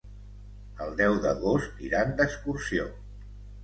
El 0.85 0.95
deu 1.03 1.19
d'agost 1.27 1.87
iran 1.91 2.19
d'excursió. 2.19 2.93